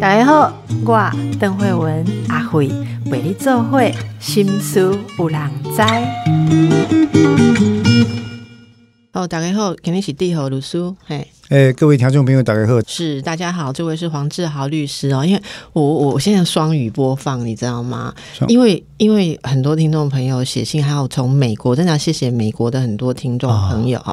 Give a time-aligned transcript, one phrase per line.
[0.00, 0.52] 大家好，
[0.84, 2.68] 我邓慧文阿慧
[3.06, 5.40] 为你做会心思有人
[5.74, 5.82] 知。
[9.12, 11.28] 哦，大家好，肯定是地和律师，嘿。
[11.54, 15.24] 哎，各位听众朋友，大家好，是大家好，这位是黄志豪律师哦。
[15.24, 15.40] 因为
[15.72, 18.12] 我我现在双语播放，你知道吗？
[18.48, 24.04] 因为因为很多听众朋友写信，还有从美国，真的要谢谢美国的很多听众朋友。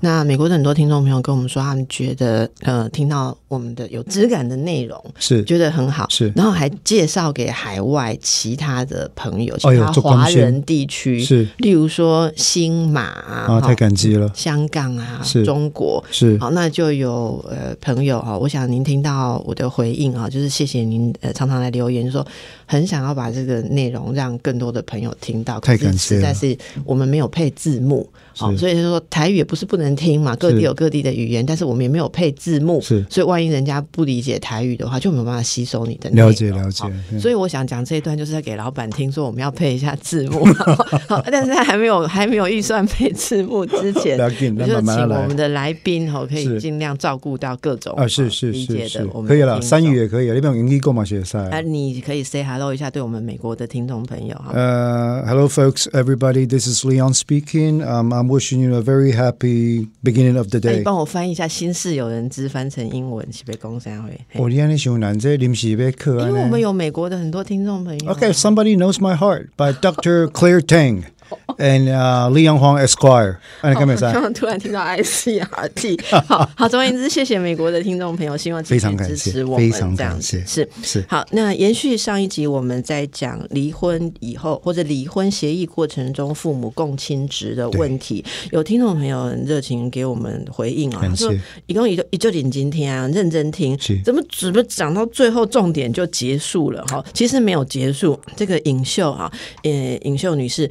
[0.00, 22.26] 那美国的很多听众朋友跟我们说，他们觉得呃，听到我们的有质感的内容，是觉得很好，是，然后还介绍给海外其他的朋友，其他华人地区，是，例如说新马啊，太感激了，香港啊，是中国，是，好，那就有呃朋友哈，我想您听到我的回应啊，就是谢谢您呃常常来留言说
[22.66, 36.84] 很想要把这个内容让更多的朋友听到，太感谢实在是我们没有配字幕，好，所以就说台语也不是不能听嘛，各地有各地的语言，但是我们也没有配字幕，是，所以万一人家不理解台语的话，就没有办法吸收你的了解了解。
[37.18, 40.44] 所以我想讲这一段就是在给老板听说我们要配一下字幕，
[41.08, 44.16] 好，但是他还没有还没有预算配字幕之前，
[44.66, 51.38] 就请我们的来宾哈可以尽量照顾到各种啊是是是是，可以了，三语也可以，那边英语购买学赛。
[51.48, 54.52] 啊，你可以 say hello 一下对我们美国的听众朋友哈。
[54.52, 57.82] 呃，Hello folks, everybody, this is Leon speaking.
[57.82, 60.76] Um, I'm I'm wishing you a very happy beginning of the day。
[60.76, 64.20] 你帮我翻译一下“新式友人之”翻成英文是被公三会。
[64.34, 68.14] 我你安尼想难这临时被课，因为我们有美国的很多听众朋友。
[68.14, 70.28] Okay, somebody knows my heart by Dr.
[70.28, 71.04] Claire Tang。
[71.58, 74.12] And uh, Li Yonghong Esquire，哎，你看没看？
[74.12, 75.98] 刚刚突然听到 I C R T，
[76.28, 81.04] 好好，总而言之，谢谢美国的听众朋友，希望非常支持我们，非常感谢，是是。
[81.08, 91.34] 好，那延续上一集，我们在讲离婚以后或者离婚协议过程中父母共亲职的问题，有听众朋友很热情给我们回应啊，他说
[91.66, 97.04] 一共一就一就点今天啊，认真听，怎么怎么讲到最后重点就结束了哈？
[97.12, 99.28] 其实没有结束，这个尹秀啊，
[99.64, 99.70] 呃，
[100.02, 100.70] 尹秀女士。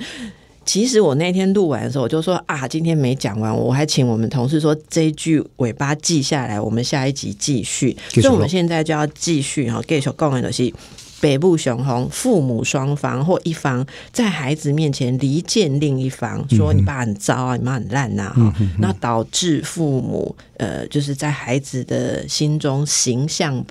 [0.68, 7.96] 其实我那天录完的时候，我就说啊，今天没讲完，我还请我们同事说这一句尾巴记下来，我们下一集继续。
[8.12, 10.74] 所以我们现在就要继续哈，继续讲的就是
[11.22, 23.66] 北部雄红父母双方或一方在孩子面前离间另一方，说你爸很糟啊，你妈很烂呐，哈，那导致父母呃，就是在孩子的心中形象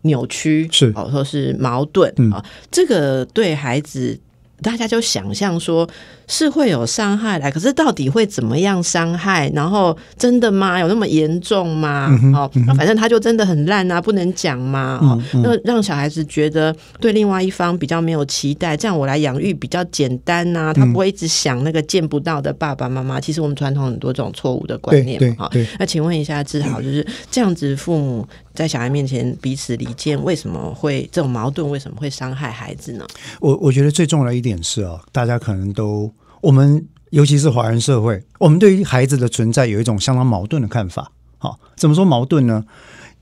[0.00, 4.18] 扭曲，是哦，说是矛盾啊，这个对孩子。
[4.62, 5.88] 大家就想象说
[6.26, 9.50] 是会有伤害来，可是到底会怎么样伤害？
[9.54, 10.78] 然后真的吗？
[10.78, 12.08] 有那么严重吗？
[12.34, 14.98] 哦，那反正他就真的很烂啊，不能讲嘛。
[15.02, 20.72] 哦，那让小孩子觉得对另外一方比较没有期待，这样我来养育比较简单呐。
[20.72, 23.20] 他不会一直想那个见不到的爸爸妈妈。
[23.20, 25.50] 其实我们传统很多这种错误的观念哈。
[25.78, 31.68] 那请问一下志豪，就是这样子父母在小孩面前彼此离间，为什么会这种矛盾？
[31.68, 33.04] 为什么会伤害孩子呢？
[33.40, 34.51] 我我觉得最重要的一点。
[34.52, 41.10] 显示啊，大家可能都我们尤其是华人社会，我们对于孩子的存在有一种相当矛盾的看法。
[41.38, 42.64] 好，怎么说矛盾呢？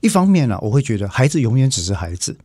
[0.01, 2.35] 一方面呢，我会觉得孩子永远只是孩子。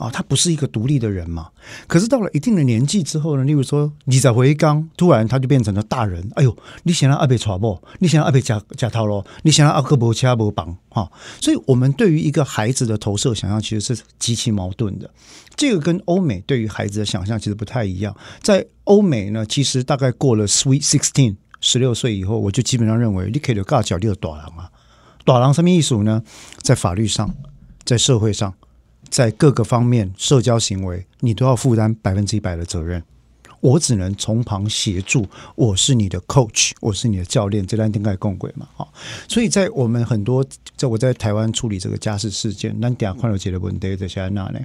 [0.00, 1.50] 啊，他不是一个独立的人嘛？
[1.86, 6.26] 可是到了一定的年纪之后呢，例如说你在回刚，突然他就变成了大人。
[6.36, 11.12] 哎呦，你想要阿贝传播，你想要阿贝加加套咯，你想要阿克伯恰伯绑哈。
[11.38, 15.10] 所以，我们对于一个孩子的投射想象，其实是极其矛盾的。
[15.54, 18.16] 这个跟欧美对于孩子的想象其实不太一样。
[18.40, 24.70] 在欧美呢，其实大概过了 sweet sixteen 十六岁以后，我就基本上认为你可以有尬脚力的短郎啊，
[25.26, 26.22] 短郎什么意思呢？
[26.62, 27.34] 在法律上，
[27.84, 28.54] 在社会上。
[29.10, 33.02] 在各个方面，社交行为你都要负担百分之一百的责任。
[33.60, 38.66] 我只能从旁协助，我是你的 coach，我是你的教练，这单应该共轨嘛？
[38.74, 38.90] 好，
[39.28, 40.42] 所以在我们很多，
[40.76, 44.60] 在我在台湾处理这个家事事件，那底下快乐节的问题在下那呢？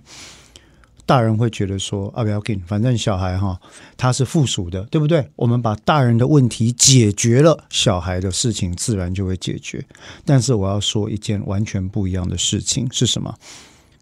[1.05, 3.59] 大人会觉得说啊，不要紧，反正小孩哈
[3.97, 5.29] 他是附属的，对不对？
[5.35, 9.85] 我们把大人的问题解决了，小孩的事情自然就会解决。
[10.23, 13.37] 但是我要说一件完全不一样的事情是什么？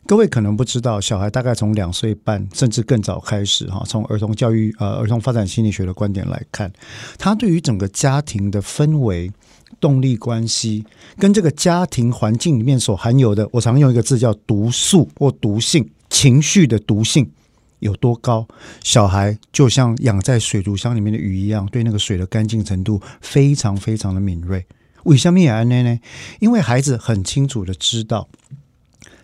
[0.06, 6.72] 各位可能不知道，小孩大概从两岁半甚至更早开始，哈，从儿童教育呃儿童发展心理学的观点来看，
[7.18, 9.32] 他对于整个家庭的氛围、
[9.80, 10.86] 动力关系，
[11.18, 17.32] 跟这个家庭环境里面所含有的，我常用一个字叫毒素或毒性情绪的毒性
[17.80, 18.46] 有多高，
[18.84, 24.66] 小孩就像养在水族箱里面的鱼一样，对那个水的干净程度非常非常的敏锐。
[25.06, 26.00] 为什么也安呢？
[26.42, 28.28] 因为孩子很清楚的知道。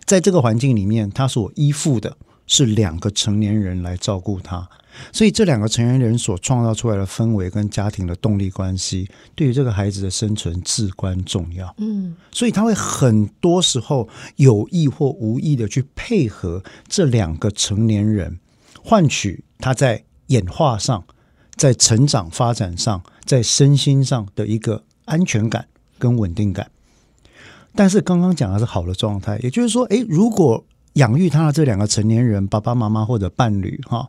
[0.04, 2.16] 在这个环境里面，他所依附的
[2.46, 4.68] 是两个成年人来照顾他。
[5.12, 11.72] 所以这两个成年人所创造出来的氛围跟家庭的动力关系，对于这个孩子的生存至关重要。
[11.78, 18.40] 嗯，所以他会很多时候有意或无意的去配合这两个成年人，
[18.82, 21.04] 换取他在演化上、
[21.54, 25.68] 在成长发展上、在身心上的一个安全感
[26.00, 26.68] 跟稳定感。
[27.74, 30.64] 但是刚刚讲的是好的状态，也就是说，诶，如果
[30.94, 34.08] 养育他的这两个成年人，爸爸妈妈或者伴侣，哈。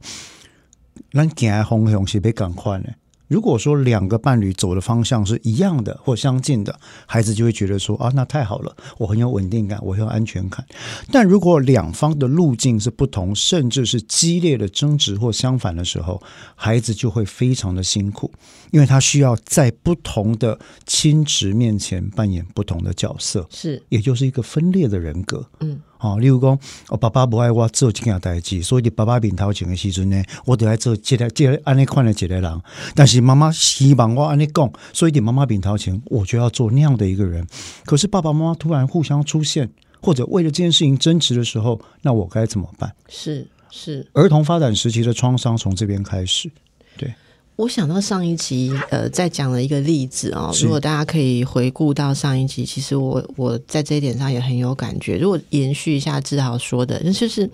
[1.12, 2.86] 咱行来方向是别赶快呢。
[3.32, 10.66] 如果说两个伴侣走的方向是一样的或相近的，孩子就会觉得说啊，那太好了，我很有稳定感，我很有安全感。
[11.14, 16.22] 但如果两方的路径是不同，甚至是激烈的争执或相反的时候，
[16.56, 18.30] 孩子就会非常的辛苦，
[18.72, 25.48] 因为他需要在不同的亲职面前扮演不同的角色，是，也就是一个分裂的人格。
[25.62, 25.82] 嗯。
[26.02, 26.58] 哦，例如讲，
[26.90, 32.62] 我爸爸不爱我做这件代志，所以你爸爸面头前的时阵呢，我得爱做这个这个安尼款的一个人。
[32.96, 37.46] 但是妈妈希望我安尼讲，所以你妈妈面头前，我就要做那样的一个人。
[37.86, 39.70] 可是爸爸妈妈突然互相出现，
[40.02, 42.92] 或者为了这件事情争执的时候，那我该怎么办？
[43.08, 46.52] 是是，儿童发展时期的创伤从这边开始，
[46.98, 47.14] 对。
[47.58, 50.52] 我想到上一集，呃，在讲了一个例子哦。
[50.62, 55.18] 如果大家可以回顾到上一集，其实我我在这一点上也很有感觉。
[55.18, 57.48] 如果延续一下志豪说的，那就是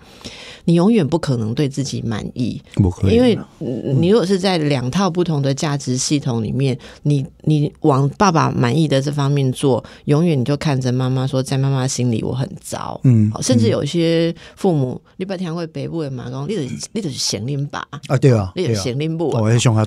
[0.64, 19.84] 你永远不可能对自己满意，不可以，因为你如果是在两套不同的价值系统里面，你你往爸爸满意的这方面做，永远你就看着妈妈说，在妈妈心里我很糟，嗯，甚至有一些父母，你白天会北部的嘛，讲你得你得闲拎吧，啊，对啊，你得闲拎不，我也想他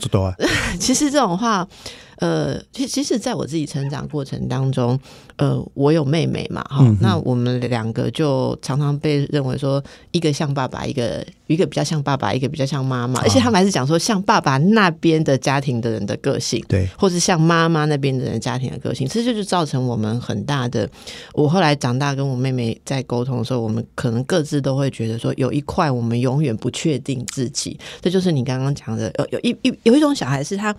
[0.79, 1.67] 其实这种话，
[2.21, 4.99] 呃，其其实，在我自己成长过程当中，
[5.37, 9.83] 呃，我有妹妹嘛，哈，那我们两个就常常被认为说，
[10.13, 20.87] 一个像爸爸，一个一个比较像爸爸，一个比较像妈妈，而且他们还是讲说，像爸爸那边的家庭的人的个性，对，或是像妈妈那边的人家庭的个性，其实就是造成我们很大的。
[21.33, 30.01] 我后来长大跟我妹妹在沟通的时候，我们可能各自都会觉得说，有一块我们永远不确定自己，这就是你刚刚讲的，有有一一有一。
[30.01, 30.75] 种小孩是他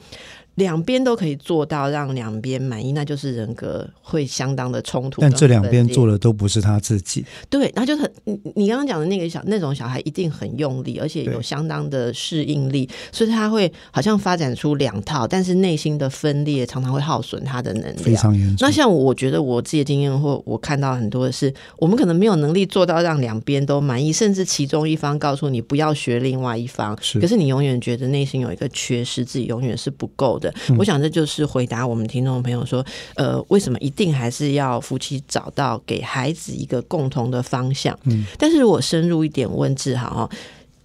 [0.56, 5.21] 两边都可以做到让两边满意，那就是人格会相当的冲突。
[5.21, 7.25] 但这两边做的都不是他自己。
[7.50, 18.57] 对，那就很你你刚刚讲的那个小那种小孩一定很用力，而且有相当的适应力，所以他会好像发展出两套，但是内心的分裂常常会耗损他的能力，非常严重。
[18.59, 30.41] 那像我觉得我自己的经验或我看到很多的是，我们可能没有能力做到让两边都满意，甚至其中一方告诉你不要学另外一方，可是你永远觉得内心有一个缺失，自己永远是不够。
[30.42, 32.86] 的，我想这就是回答我们听众朋友说，
[33.16, 37.98] 呃，为什么一定还是要夫妻找到给孩子一个共同的方向？
[38.04, 40.30] 嗯，但是如果深入一点问志豪哈，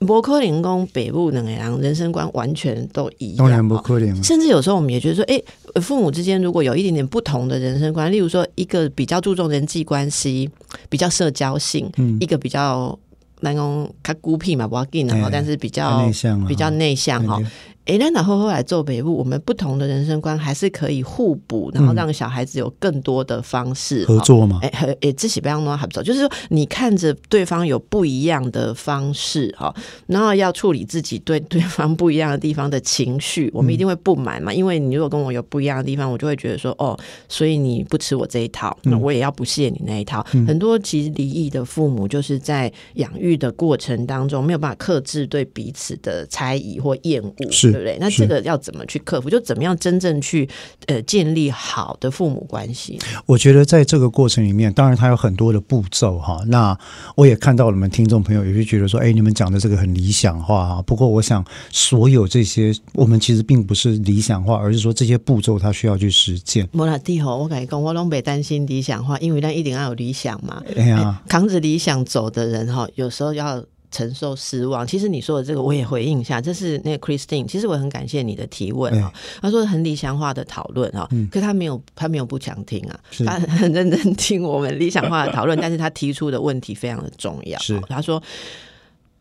[0.00, 4.23] 伯克林宫北部能量人生观完全都一样，当然不可能。
[4.23, 5.41] 甚至有时候我们也觉得说，哎，
[5.81, 10.50] 父母之间如果有一点点不同的人生观，例如说一个比较注重人际关系，
[10.91, 12.97] 比较社交性，嗯，一个比较
[13.41, 17.41] 那种他孤僻嘛，不要紧然后，但是比较内向，比较内向哈。
[17.86, 24.58] 哎，那然后后来做北部，我们不同的人生观还是可以互补，然后让小孩子有更多的方式合作嘛？
[24.60, 29.72] 哎，哎，自己不要弄还不错，就是说你看着对方有不一样的方式哈，
[30.08, 34.52] 然后要处理自己对对方不一样的地方的情绪，我们一定会不满嘛。
[34.52, 36.98] 因为你如果跟我有不一样的地方，我就会觉得说哦，
[37.28, 40.26] 所以你不吃我这一套，那我也要不屑你那一套。
[40.44, 47.75] 很多其实离异的父母就是在养育的过程当中没有办法克制对彼此的猜疑或厌恶，是。
[47.76, 47.98] 对不对？
[48.00, 49.28] 那这个要怎么去克服？
[49.28, 50.48] 就怎么样真正去
[50.86, 52.98] 呃建立好的父母关系？
[53.26, 56.40] 我觉得在这个过程里面，当然它有很多的步骤哈。
[56.46, 56.76] 那
[57.14, 60.82] 我也看到了，们听众朋友也是觉得说，哎，你们讲的这个很理想化哈。
[60.82, 66.66] 不过，我想所有这些，我们其实并不是理想化，而是说这些步骤它需要去实践。
[66.72, 70.62] 莫拉蒂吼，我感觉讲我拢别担心理想化，因为咱一定要有理想嘛。
[70.76, 73.62] 哎呀，扛着理想走的人哈，有时候要。
[73.90, 79.12] 承受失望，其实你说的这个我也回应一下，这是那个 Christine，其实我很感谢你的提问啊。
[79.40, 87.58] 他说很理想化的讨论啊，可他没有他没有不想听啊，他很认真听我们理想化的讨论， 但是他提出的问题非常的重要。
[87.60, 87.81] 是。
[87.88, 88.22] 他说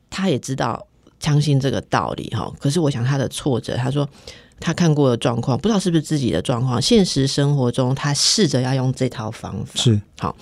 [0.09, 0.85] 他也知道
[1.19, 4.07] 相信这个道理哈，可是我想他的挫折，他说
[4.59, 9.81] 他看过的状况，不知道是不是自己的状况，现实生活中他试着要用这套方法。
[9.81, 10.01] 是。
[10.17, 10.35] 好，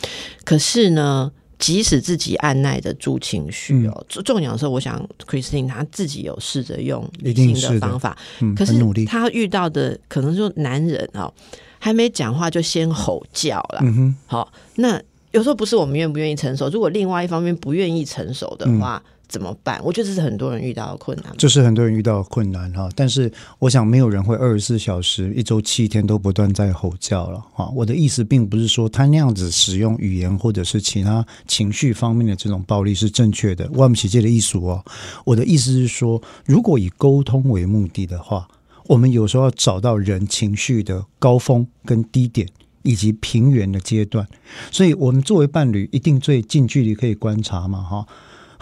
[0.43, 1.31] 可是呢。
[1.63, 8.17] 即使自己按耐得住情绪哦，重要的时候，我想 Christine 她自己有试着用新的方法，
[8.53, 8.73] 可是
[9.05, 11.33] 她遇到的可能就男人哦，
[11.79, 13.81] 还没讲话就先吼叫了。
[14.25, 15.01] 好，那
[15.31, 19.01] 有时候不是我们愿不愿意成熟，如果另外一方面不愿意成熟的话。
[19.33, 19.81] 怎么办？
[19.83, 21.33] 我觉得这是很多人遇到的困难。
[21.39, 27.67] 这是很多人遇到的困难哈，但是我想没有人会二十四小时、一周七天都不断在吼叫了哈。
[27.75, 33.67] 我的意思并不是说他那样子使用语言或者是其他情绪方面的这种暴力是正确的。
[33.71, 34.85] 万不起这的艺术哦，
[35.25, 38.47] 我的意思是说，如果以沟通为目的的话，
[38.85, 42.47] 我们有时候要找到人情绪的高峰跟低点。
[42.85, 44.27] 以及平原的阶段，
[44.69, 48.05] 所以我们作为伴侣，一定最近距离可以观察嘛，哈。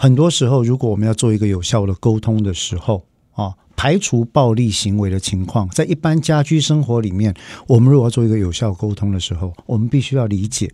[0.02, 7.32] 很多时候，如果我们要做一个有效的沟通的时候，啊，排除暴力行为的情况，在一般家居生活里面，
[7.68, 10.68] 我们如果要做一个有效沟通的时候，我们必须要理解，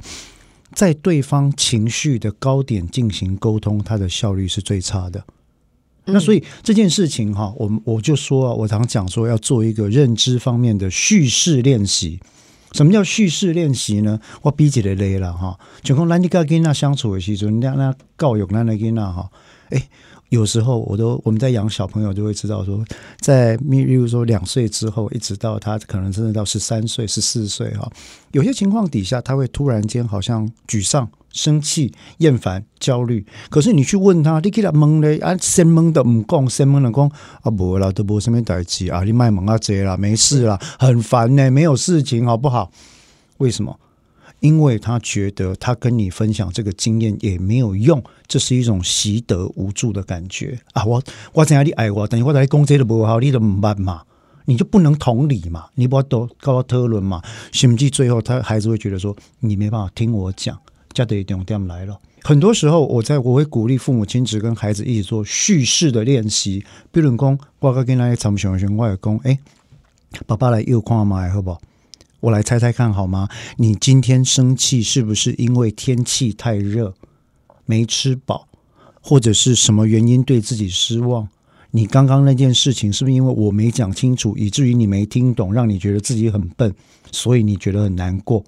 [0.72, 5.22] 在对方情绪的高点进行沟通，它的效率是最差的。
[6.06, 12.18] 那所以这件事情哈，我们我就说啊，我常讲说，要做一个认知方面的叙事练习。
[12.72, 14.20] 什么叫叙事练习呢？
[14.42, 19.30] 我比起来累了哈，就讲咱你跟囡仔相处的时阵，让那教育咱的囡仔哈，
[19.70, 19.88] 哎，
[20.28, 22.84] 有时候我都我们在养小朋友就会知道说，
[23.20, 27.90] 在例如说两岁之后，一直到他可能真的到十三岁、十四岁哈，
[28.32, 31.08] 有些情况底下他会突然间好像沮丧。
[31.38, 37.08] 生气、厌烦、焦虑，可是你去问他，你给他问嘞，啊，先问的唔讲，先问的讲，
[37.42, 42.72] 啊，无啦，都无什么代志啊，你卖萌啊，这啦，没事啦，很烦呢，没有事情，好不好？
[43.36, 43.78] 为什么？
[44.40, 50.84] 因为他觉得他跟你分享这个经验也没有用，这是一种习得无助的感觉啊！
[50.84, 51.00] 我
[51.32, 54.02] 我怎样你爱我，等于我在讲这都不好，你都唔办嘛，
[54.46, 57.22] 你就不能同理嘛，你不都搞我讨论嘛？
[57.52, 60.58] 甚至最后他孩子会觉得说，你没办法听我讲。
[60.98, 61.98] 家的重点来了。
[62.22, 66.64] 很多时候，我在我会鼓励父母亲只跟孩子一起做叙事的练习。
[66.90, 69.38] 比如讲，我刚跟那些长辈熊熊我也讲，哎，
[70.26, 71.60] 爸爸来又看嘛，好不好？
[72.20, 73.28] 我来猜猜看好吗？
[73.56, 76.92] 你今天生气是不是因为天气太热，
[77.64, 78.48] 没吃饱，
[79.00, 81.28] 或者是什么原因对自己失望？
[81.70, 86.74] 你刚刚那件事情是不是因为我没讲清楚，以至于你没听懂，让你觉得自己很笨，
[87.12, 88.42] 所以你觉得很难过？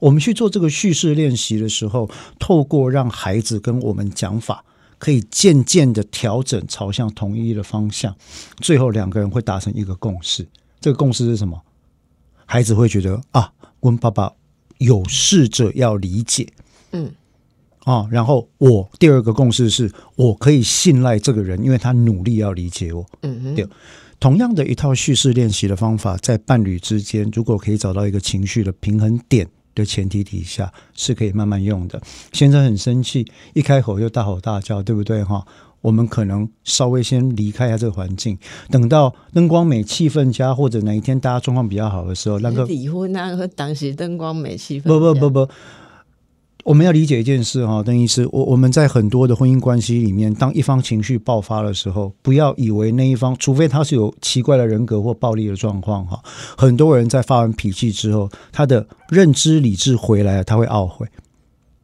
[0.00, 4.64] 我们去做这个叙事练习的时候，透过让孩子跟我们讲法，
[4.98, 8.16] 可以渐渐的调整朝向同一的方向，
[8.58, 10.46] 最后两个人会达成一个共识。
[10.80, 11.60] 这个共识是什么？
[12.46, 14.32] 孩子会觉得啊，问爸爸
[14.78, 16.48] 有试着要理解，
[16.92, 17.12] 嗯，
[17.84, 23.06] 啊，然后我第二个共识是我可以信赖这个人，因为他努力要理解我。
[23.22, 23.68] 嗯哼，对，
[24.18, 29.46] 同样的一套叙事练习的方法，在伴侣之间，如果可以找到一个情绪的平衡点。
[29.74, 32.00] 的前提底下是可以慢慢用的。
[32.32, 35.44] 先生很生气，一开口就大吼大叫，对不对哈？
[35.82, 38.36] 我们可能稍微先离开一下这个环境，
[38.70, 45.48] 等到灯光美、气氛佳，或者哪一天大家状况比较好的时候，那个离婚那个当时灯光美、气氛不不不不。
[46.64, 56.22] 我们要理解一件事哈，邓医师，我我们在很多的婚姻关系里面，当一方情绪爆发的时候，不要以为那一方，除非他是有奇怪的人格或暴力的状况哈，
[56.56, 61.06] 很多人在发完脾气之后，他的认知理智回来了，他会懊悔，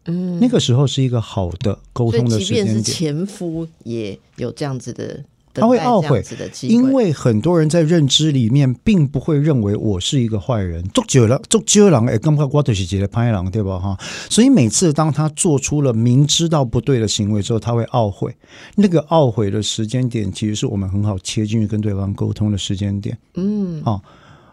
[0.04, 5.24] 嗯，那个时候是一个好的沟通的时间点，前夫也有这样子的。
[5.60, 6.22] 他会懊悔，
[6.62, 10.82] 因为很多人在认知里面并不会认为我是一个坏人。
[10.94, 13.78] 做久了，做久了，哎，刚刚瓜头是杰的潘一郎，对吧？
[13.78, 13.98] 哈，
[14.28, 18.34] 所以每次当他做出了明知道不对的行为之后，他会懊悔。
[18.74, 23.16] 那个懊悔的时间点，其实是我们很好切进去跟对方沟通的时间点。
[23.34, 24.02] 嗯，好。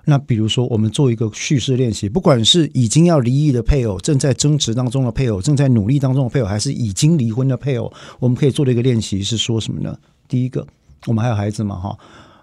[0.05, 9.97] 那比如说，我们做一个叙事练习，不管是已经要离异的配偶，正在争执当中的配偶，正在努力当中的配偶，还是已经离婚的配偶，我们可以做的一个练习是说什么呢？
[10.27, 10.67] 第一个。
[11.07, 11.97] 我们还有孩子嘛，哈，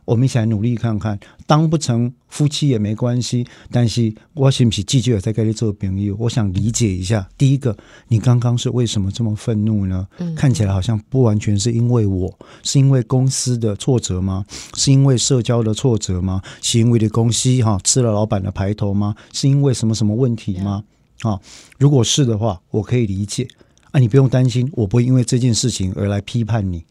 [0.04, 3.46] 我们一起来努力看看，当不成夫妻也没关系。
[3.70, 6.16] 但是我是不是继续在跟你做朋友？
[6.18, 7.76] 我想理解一下，第一个，
[8.08, 10.06] 你刚刚是为什么这么愤怒呢？
[10.36, 14.44] 看起来好像不完全是因为我，是因为公司的挫折吗？
[14.74, 16.42] 是因为社交的挫折吗？
[16.60, 19.14] 是因为的公司哈吃了老板的排头吗？
[19.32, 20.82] 是因为什么什么问题吗？
[21.22, 21.38] 啊，
[21.78, 23.46] 如果是的话，我可以理解
[23.92, 26.84] 啊，你不用担心，我不会因为这件事情而来批判你。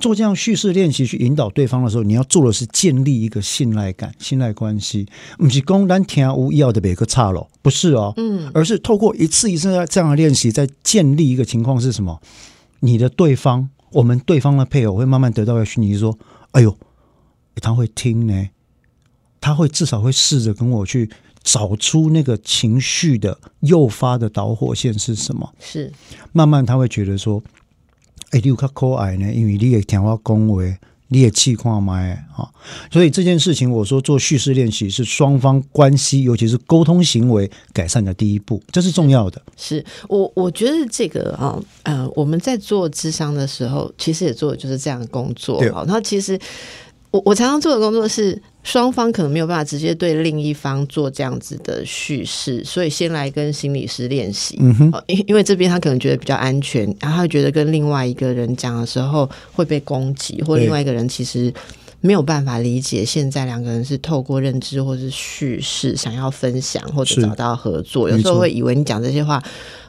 [0.00, 5.06] 做这样叙事练习去引导对方的时候，你要做的是建立一个信赖感、信赖关系，
[5.38, 12.20] 不是公单听无要的每个差了，不是哦，嗯，而是透过一次一次的这样的练习，在建立一个情况是什么？
[12.80, 16.18] 你的对方，我们对方的配偶会慢慢得到一个讯息，说
[16.52, 16.76] ：“哎呦，
[17.56, 18.48] 他会听呢，
[19.40, 21.10] 他会至少会试着跟我去
[21.44, 25.92] 找出那个情绪的诱发的导火线是什么。”是，
[26.32, 27.42] 慢慢他会觉得说。
[28.30, 30.62] 哎，你有较可爱呢，因为你也听我讲话，
[31.08, 32.48] 你也气看麦啊，
[32.92, 39.42] 所以这件事情，我说做叙事练习是双方关系，尤其是沟通行为改善的第一步，这是重要的。
[39.56, 45.84] 是我我觉得这个啊，呃，我们在做智商的时候，其实也做的就是这样的工作啊。
[45.88, 46.38] 那其实
[47.10, 48.40] 我我常常做的工作是。
[48.62, 54.58] 双方可能没有办法直接对另一方做这样子的叙事，所以先来跟心理师练习。
[54.60, 61.50] 嗯哼，因因为这边他可能觉得比较安全，然后他觉得跟另外一个人讲的时候会被攻击，或另外一个人其实
[62.02, 63.02] 没有办法理解。
[63.02, 69.42] 现在两个人是透过认知或是叙事想要分享或者找到合作，有时候会以为你讲这些话，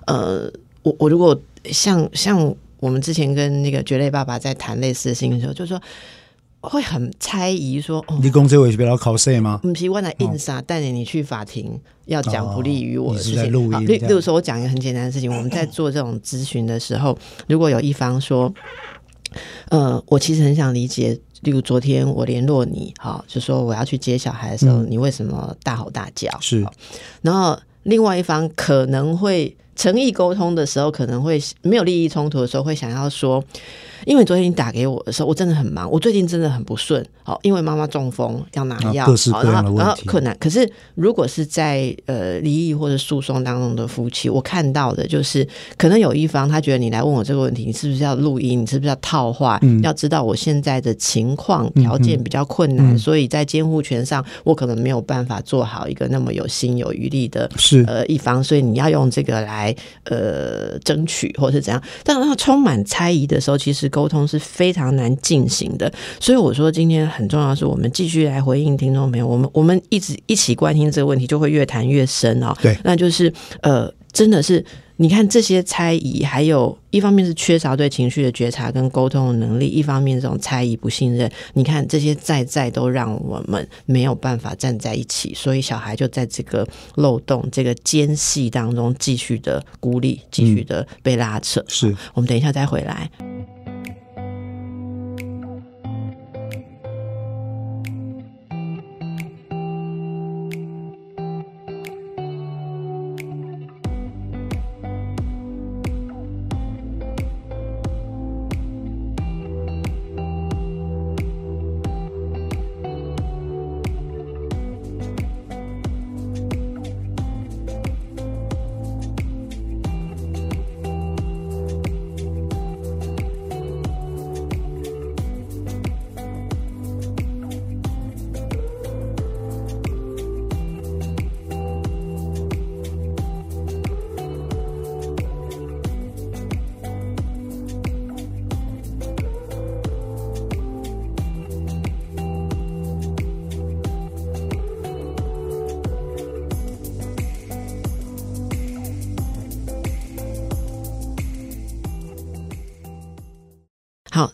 [0.05, 0.49] 呃，
[0.81, 5.77] 我我如果像像我们之前跟那个绝类爸爸在谈类似的事情的时候，就说。
[6.61, 10.61] 会很猜疑，说：“你公这位是比较考试吗？”不是，我来印啥？
[10.61, 13.51] 带着你去法庭要讲不利于我的事情。
[13.85, 17.17] 例例如说，我讲一个很简单的事情，我们在做这种咨询的时候，
[17.49, 18.53] 如果有一方说
[19.69, 26.63] ：“呃，我其实很想理解，例如昨天我联络你，哈，就说我要去接小孩的时候，你为什么大吼大叫？”是，
[27.23, 33.43] 然后另外一方可能会诚意沟通的时候，可能会没有利益冲突的时候，会想要说。
[34.03, 37.05] 因为昨天你打给我的时候，我真的很忙，我最近真的很不顺。
[37.21, 40.35] 好，因为妈妈中风要拿药，各式各样的问题，困难。
[40.39, 45.47] 可是如果是在呃离异或者诉讼当中的夫妻，我看到的就是
[45.77, 48.63] 可能有一方他觉得你来问我这个问题，你是不是要录音？
[48.63, 49.59] 你是不是要套话？
[49.83, 59.70] 要知道我现在的情况条件比较困难，所以在监护权上我可能没有办法做好一个那么有心有余力的是呃一方，所以你要用这个来
[60.05, 61.83] 呃争取或是怎样。
[62.03, 63.91] 但当充满猜疑的时候，其实。
[63.91, 69.27] 沟通是非常难进行的，所以我说今天很重要的，是我们继续来回应听众朋友。
[69.27, 72.55] 我们我们一直一起关心这个问题，就会越谈越深哦。
[72.61, 74.63] 对，那就是呃，真的是
[74.97, 91.63] 你看这些猜疑，还有一方面是缺少对情绪的觉察跟沟通的能力，一方面这种猜疑不信任，你看这些在在都让我们没有办法站在一起，所以小孩就在这个漏洞、这个间隙当中继续的孤立，继续的被拉扯。
[91.67, 93.09] 是我们等一下再回来。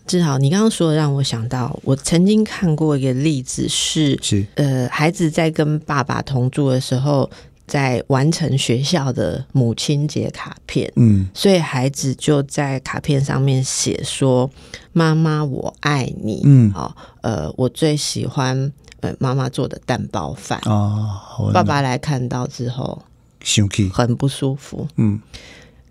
[0.08, 7.30] 志豪，你刚刚说让我想到，我曾经看过一个例子，是是呃，孩子在跟爸爸同住的时候，
[7.68, 14.50] 在完成学校的母亲节卡片，嗯，所以孩子就在卡片上面写说
[14.94, 21.52] ：“妈妈，我爱你。”嗯，好，呃，我最喜欢呃妈妈做的蛋包饭哦。
[21.54, 23.04] 爸爸来看到之后，
[23.42, 24.88] 生气，很不舒服。
[24.96, 25.20] 嗯，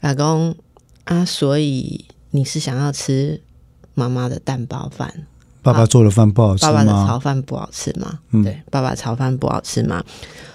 [0.00, 0.54] 老公
[1.04, 3.42] 啊，所以你是想要吃？
[3.96, 5.12] 妈妈的蛋包饭，
[5.62, 6.70] 爸爸做的饭不好吃吗？
[6.70, 8.20] 爸爸的炒饭不好吃吗？
[8.44, 10.04] 对，爸爸炒饭不好吃吗？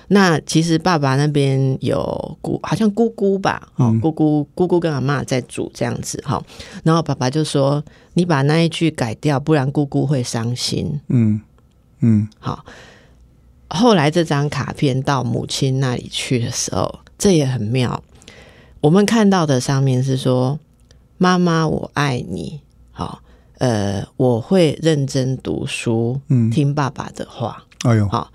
[0.08, 6.42] 那其实爸爸那边有姑，好像姑姑吧，哦，姑姑姑姑跟阿妈在煮这样子哈。
[6.84, 11.42] 然后爸爸就说：“你把那一句改掉，不然姑姑会伤心。”嗯
[12.02, 12.64] 嗯，好。
[13.70, 18.04] 后来这张卡片到母亲那里去的时候，这也很妙。
[18.82, 20.60] 我们看到的上面是说
[21.18, 22.60] ：“妈妈，我爱你。”
[22.92, 23.22] 好。
[23.62, 27.64] 呃，我会认真读书，嗯，听爸爸的话。
[27.84, 28.32] 哎呦，好，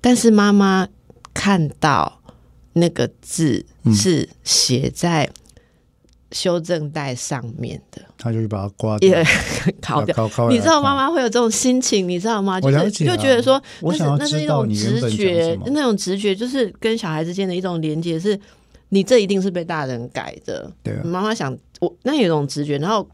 [0.00, 0.88] 但是妈妈
[1.34, 2.22] 看到
[2.72, 5.28] 那个字是写在
[6.30, 9.22] 修正带上面的，他就去把它刮掉，
[9.82, 10.26] 考 掉。
[10.48, 12.58] 你知道妈妈会有这种心情，你知道吗？
[12.58, 18.40] 就是就觉得说，那是那是一种直觉，那种直觉就是跟小孩之间的一种连接，是
[18.88, 20.72] 你这一定是被大人改的。
[20.82, 23.06] 对，妈妈想我那有一种直觉，然后。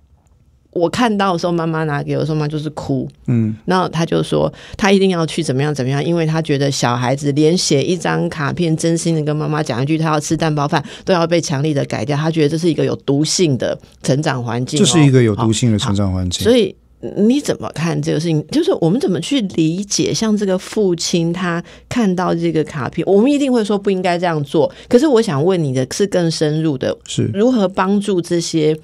[0.79, 16.45] 我看到的时候，妈妈拿给我，说妈就是哭，嗯，然后他就说他一定要去怎么样怎么样，因为他觉得小孩子连写一张卡片，真心的跟妈妈讲一句他要吃蛋包饭，都要被强力的改掉，他觉得这是一个有毒性的成长环境，这是一个有毒性的成长环境。
[16.45, 16.75] 所以
[17.17, 18.45] 你怎么看这个事情？
[18.49, 20.12] 就是我们怎么去理解？
[20.12, 24.69] 像这个父亲，他看到这个卡片，我们一定会说不应该这样做。
[24.88, 28.77] 可是我想问你的是更深入的，是如何帮助这些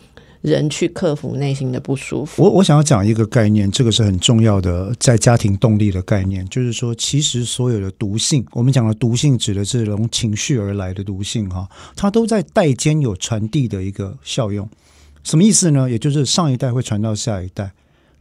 [0.44, 2.42] 人去克服内心的不舒服？
[2.42, 14.68] 我我想要讲一个概念，这个是很重要的，在家庭动力的概念，就是说，其实所有的毒性，我们讲的毒性指的是从情绪而来的毒性，哈，它都在代间有传递的一个效用。
[15.22, 15.90] 什么意思呢？
[15.90, 17.72] 也就是上一代会传到下一代。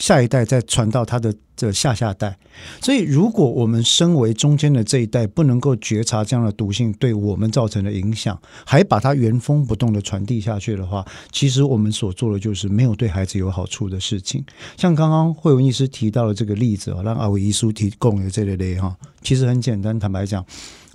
[0.03, 2.37] 下一代再传到他的这下下代，
[2.81, 14.43] 所以如果我们身为中间的这一代不能够觉察这样的毒性对我们造成的影响，还把它原封不动的传递下去的话，其实我们所做的就是没有对孩子有好处的事情。
[14.75, 19.97] 像刚刚惠文医师提到的这个例子啊，让阿伟医师提供的这类类哈，其实很简单。
[19.97, 20.45] 坦白讲，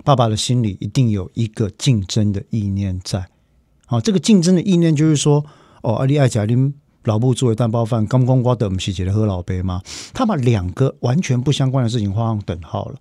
[0.03, 3.25] 爸爸的心里一定有一个竞争的意念在。
[3.87, 5.43] 好，这个竞争的意念就是说，
[5.81, 6.75] 哦，阿丽爱贾玲。
[7.09, 9.81] 老布作为蛋包饭，刚刚瓜的我们洗姐的喝老杯吗？
[10.13, 12.95] 他把两个完全不相关的事情画上等号了。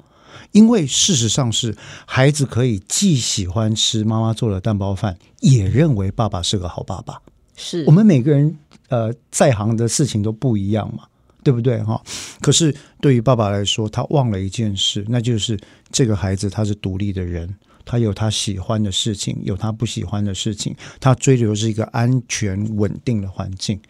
[0.53, 7.21] 因为事实上是，孩子可以既喜欢吃妈妈做的蛋包饭，也认为爸爸是个好爸爸。
[7.55, 8.57] 是我们每个人
[8.88, 11.03] 呃在行的事情都不一样嘛，
[11.44, 12.03] 对不对哈？
[12.40, 15.59] 可是对于爸爸来说，他忘了一件事，那就是
[15.92, 17.55] 这个孩子他是独立的人。
[17.85, 20.75] 他有他喜欢的事情，有他不喜欢的事情。
[21.01, 23.81] 他追求是一个安全稳定的环境。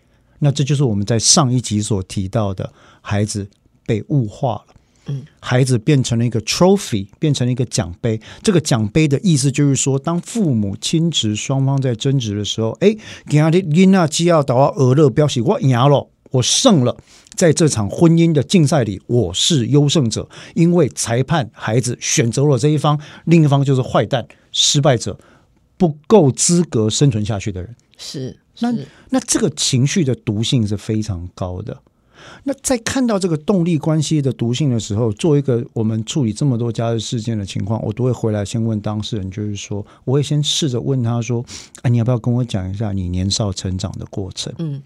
[0.41, 3.49] 那这就是我们在上一集所提到的，孩子
[3.87, 4.75] 被物化了。
[5.11, 8.21] 嗯，孩子变成了一个 trophy，变成了一个奖杯。
[8.43, 12.95] 这个奖杯的意思就是说，当父母亲职双方在争执的时候，哎，
[13.27, 16.97] 给他的因娜基要达到俄勒表示我赢了，我胜了。
[17.35, 25.19] 在这场婚姻的竞赛里，我是优胜者，因为裁判孩子选择了这一方，另一方就是坏蛋、失败者，
[25.79, 27.75] 不够资格生存下去的人。
[27.97, 28.73] 是，那
[29.11, 31.81] 那这个情绪的毒性是非常高的。
[32.43, 41.45] 那在看到这个动力关系的毒性的时候，做一个我们处理这么多家事事件的情况，我都会回来先问当事人，就是说，我会先试着问他说
[41.83, 44.83] ：“啊，你要不要跟我讲一下你年少成长的过程？”嗯，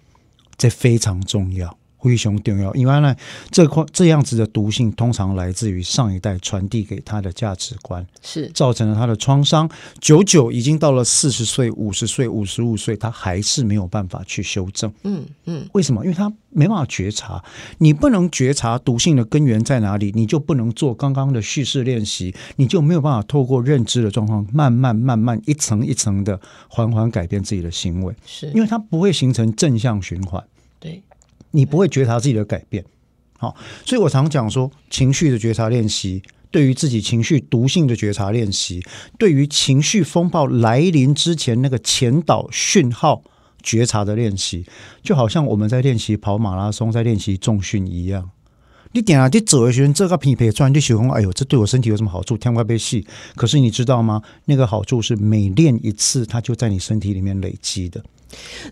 [0.59, 1.77] 这非常重要。
[2.03, 3.15] 灰熊重要，因为呢，
[3.53, 9.71] 这块这样子的毒性通常来自于上一代传递给他的价值观，是造成了他的创伤。
[10.01, 14.93] 九九已经到了四十岁、五十岁、五十五岁，他还是没有办法去修正。
[15.05, 16.05] 嗯嗯，为什么？
[16.05, 17.41] 因为他没办法觉察。
[17.79, 28.13] 你不能觉察毒性的根源在哪里，你就不能做刚刚的叙事练习，你就没有办法透过认知的状况，慢慢慢慢一层一层的缓缓改变自己的行为。
[28.27, 30.43] 是因为它不会形成正向循环。
[31.53, 32.85] 你不会觉察自己的改变，
[33.39, 38.83] 好，所以我常讲说，情绪的觉察练习，对于自己情绪毒性的觉察练习，
[39.19, 43.23] 对于情绪风暴来临之前那个前导讯号
[43.63, 44.67] 觉察的练习，
[45.03, 48.31] 就好像我们在练习跑马拉松，在练习重训一样。
[48.95, 52.37] 你点啊，你走一圈，这个匹配转，你喜欢，哎呦，这对我身体有什么好处？
[52.37, 53.07] 天快被戏。
[53.35, 54.21] 可是你知道吗？
[54.45, 58.05] 那个好处是每练一次，它就在你身体里面累积的。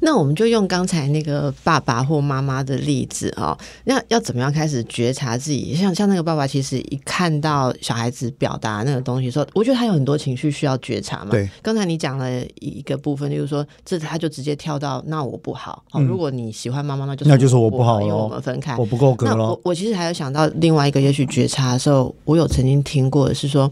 [0.01, 5.75] 那我们就用刚才那个爸爸或妈妈的例子啊，那要怎么样开始觉察自己？
[5.75, 11.31] 像像那个爸爸，其实一看到小孩子表达那个东西，说我觉得他有很多情绪需要觉察嘛。
[11.31, 12.29] 对，刚才你讲了
[12.61, 15.83] 一个部分，就是说这他就直接跳到那我不好。
[15.93, 19.49] 哦，如果你喜欢妈妈，那就那就是我不好因为我们分开，我不够格了。
[19.49, 23.71] 我我其实还有想到另外一个，也许觉察的时候，我有曾经听过的是说，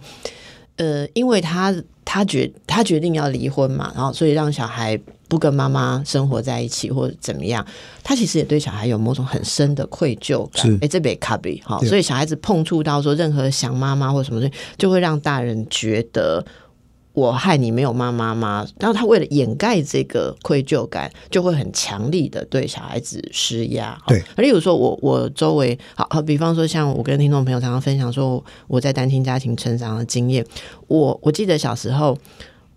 [0.79, 4.99] 呃，因为他他决他决定要离婚嘛，然后所以让小孩。
[5.31, 7.63] 不跟妈妈生活在一起或者怎么样，
[8.03, 10.79] 他其实也对小孩有某种很深的愧疚感。
[10.81, 16.43] 哎，这被卡比好，所以小孩子碰触到说任何想妈妈或什么东西，就会让大人觉得
[17.19, 18.67] 我害你没有妈妈吗？
[18.79, 23.99] 然后他为了掩盖这个愧疚感，就会很强力的对小孩子施压。
[24.07, 30.45] 对，例如说我我周围好好，比方说像我跟听众朋友常常分享说我在单亲家庭成长的经验，
[30.87, 32.17] 我我记得小时候。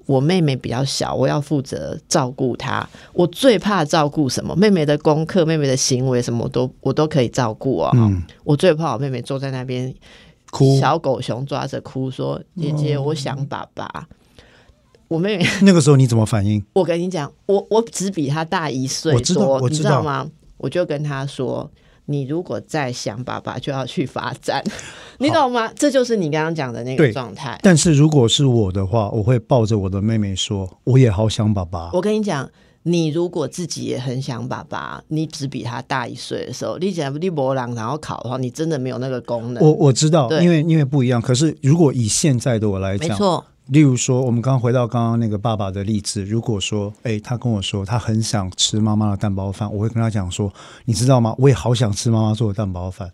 [0.08, 2.86] 我妹妹比较小，我要负责照顾她。
[3.13, 4.54] 我最怕照顾什么？
[4.56, 7.91] 妹妹的功课、妹妹的行为什么，我都我都可以照顾啊。
[8.43, 9.93] 我最怕我妹妹坐在那边
[10.49, 14.06] 哭，小狗熊抓着哭说：“姐姐，我想爸爸。”
[15.12, 16.63] 我妹妹 那个时候你怎么反应？
[16.71, 20.26] 我跟你讲，我我只比她大一岁多，你知道吗？
[20.58, 21.69] 我就跟她说。
[22.06, 24.62] 你如果再想爸爸，就要去发展，
[25.19, 25.71] 你懂吗？
[25.78, 27.58] 这就是你刚刚讲的那个状态。
[27.63, 32.50] 但是如果是我的话，我会抱着我的妹妹说：“我也好想爸爸。”我跟你讲，
[32.84, 39.63] 你如果自己也很想爸爸，你只比他大一岁的时候，你讲利博朗然后考的话，你真的没有那个功能。
[39.63, 41.21] 我我知道，因为因为不一样。
[41.21, 43.45] 可是如果以现在的我来讲，没错。
[43.72, 50.52] 例如说，我们刚刚回到刚刚那个爸爸的例子，如果说，哎，他跟我说他很想吃妈妈的蛋包饭，我会跟他讲说，
[50.84, 51.34] 你知道吗？
[51.38, 53.10] 我也好想吃妈妈做的蛋包饭。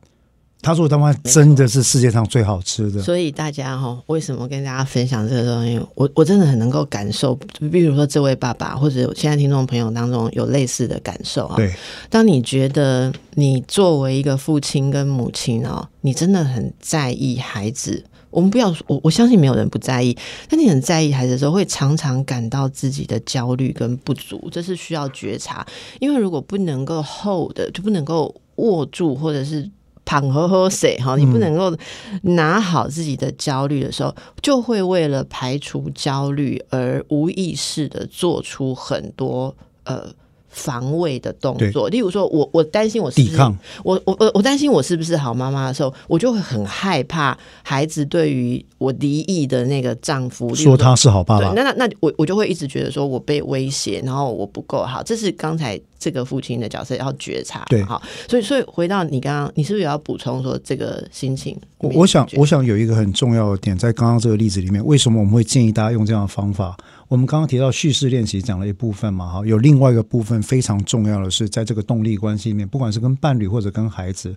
[0.59, 3.03] 他做的蛋包饭真的是世界上最好吃的。
[3.03, 5.79] 所以大家哈，为什么跟大家分享这个东西？
[5.93, 7.35] 我我真的很能够感受，
[7.71, 11.55] 比如说这位爸爸或者现在听众朋友当中有类似的感受啊。
[11.55, 11.71] 对，
[12.09, 18.03] 当你觉得你作为一个父亲跟母亲哦，你真的很在意孩子。
[18.29, 20.15] 我们不要我我相信没有人不在意，
[20.49, 25.65] 但你很在意孩子的时候，会常常感到自己的焦虑跟不足，这是需要觉察。
[25.99, 29.69] 因为如果不能够 hold，就不能够握住，或者是
[30.05, 31.75] 躺呵呵谁哈，你不能够
[32.23, 40.11] 拿好自己的焦虑的时候，就会为了排除焦虑而无意识的做出很多呃。
[40.49, 61.59] 防卫的动作，例如说，我我担心我抵抗，我我我我担心我是不是好妈妈的时候，我就会很害怕孩子对于我离异的那个丈夫说他是好爸爸，那那那我我就会一直觉得说我被威胁，然后我不够好，这是刚才这个父亲的角色要觉察，对，好，所以所以回到你刚刚，你是不是也要补充说这个心情？
[61.79, 66.77] 我我想我想有一个很重要的点，在刚刚这个例子里面，为什么我们会建议大家用这样的方法？
[67.07, 74.35] 我们刚刚提到叙事练习讲了一部分嘛，哈，有另外一个部分非常重要的是，在这个动力关系里面，不管是跟伴侣或者跟孩子，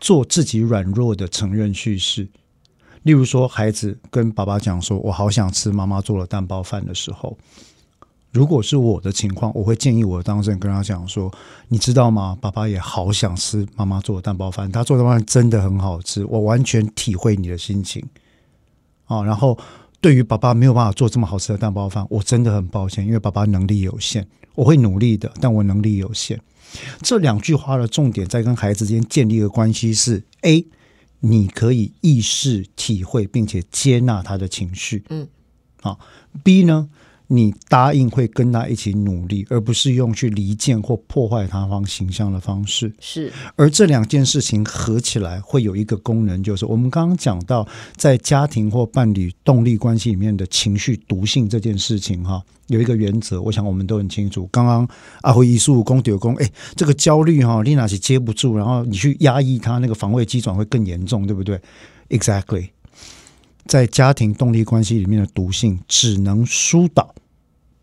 [0.00, 2.28] 做自己软弱的承认叙事。
[3.04, 7.38] 例如说，孩子跟爸爸讲说：“我好想吃妈妈做的蛋包饭”的时候，
[8.32, 11.32] 如果是我的情况，我会建议我的当事人跟他讲说
[11.68, 12.36] ：“你知道吗？
[12.40, 18.04] 爸爸也好想吃妈妈做的蛋包饭，他做的饭真的很好吃，我完全体会你的心情。”
[19.06, 19.58] 啊，然后。
[20.00, 26.40] 对于爸爸没有办法做这么好吃的蛋包饭，我真的很抱歉，因为爸爸能力有限，我会努力的，但我能力有限。
[27.02, 30.64] 这两句话的重点在跟孩子之间建立一个关系是：A，
[31.18, 35.26] 你可以意识、体会并且接纳他的情绪，嗯，
[35.82, 35.98] 好
[36.44, 36.88] ；B 呢？
[37.30, 42.90] 你答应会跟他一起努力，而不是用去离间或破坏他方形象的方式。
[43.00, 54.48] 是，而这两件事情合起来会有一个功能，就是我们刚刚讲到在家庭或伴侣动力关系里面的情绪毒性这件事情，哈，有一个原则，我想我们都很清楚。
[54.50, 54.88] 刚刚
[55.20, 61.60] 阿辉一术公丢公，哎，这个焦虑哈，丽娜是接不住，然后你去压抑他，那个防卫机转会更严重，对不对
[62.08, 62.70] ？Exactly。
[63.68, 67.14] 在家庭动力关系里面的毒性，只能疏导，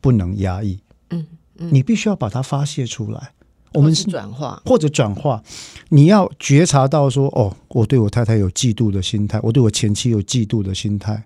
[0.02, 0.80] 不能压抑。
[1.12, 1.26] 嗯
[1.60, 3.32] 嗯，你必须要把它发泄出来。
[3.74, 5.44] 我们是转化或者转化，
[5.90, 11.24] 你要觉察到说，哦，我对我太太有嫉妒的心态，我对我前妻有嫉妒的心态。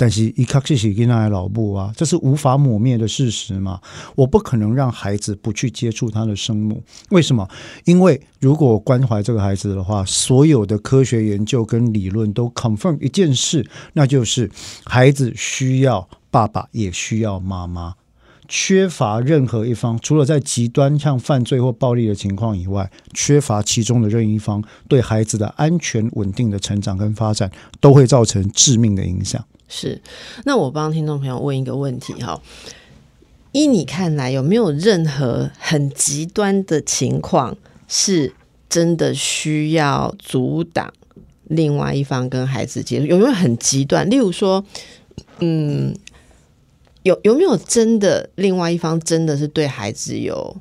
[0.00, 3.78] 但是伊卡西西跟那老布啊，这是无法抹灭的事实嘛？
[4.16, 7.46] 我不可能让孩子不去接触他的生母，为什么？
[7.84, 14.50] 因为如果关怀这个孩子的话，所有的科学研究跟理论都 confirm 一件事，那就是
[14.86, 17.96] 孩子需要爸爸，也需要妈妈。
[18.48, 29.44] 缺乏任何一方，除了在极端像犯罪或暴力的情况以外，缺乏其中的任意一方，对孩子的安全稳定的成长跟发展，都会造成致命的影响。
[29.72, 30.00] 是，
[30.44, 32.42] 那我帮听众朋友问一个问题哈，
[33.52, 37.56] 依你看来，有没有任何很极端的情况，
[37.86, 38.34] 是
[38.68, 40.92] 真的需要阻挡
[41.44, 43.06] 另外一方跟孩子接触？
[43.06, 44.10] 有没有很极端？
[44.10, 44.64] 例如说，
[45.38, 45.94] 嗯，
[47.04, 50.56] 有有没有真的另外一方真的是对孩子有？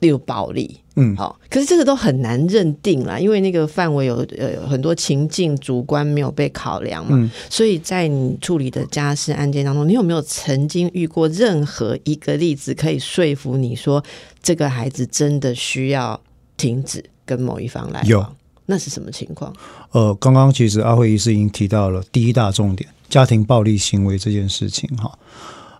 [0.00, 14.04] 例如暴力，嗯，好，可是这个都很难认定啦，因为那个范围有呃很多情境主观没有被考量嘛，所以在你处理的家事案件当中，你有没有曾经遇过任何一个例子可以说服你说
[14.42, 16.20] 这个孩子真的需要
[16.56, 18.36] 停止跟某一方来往？
[18.66, 19.54] 那是什么情况？
[19.92, 25.18] 呃，刚刚其实阿慧医师已经提到了第一大重点，家庭暴力行为这件事情哈，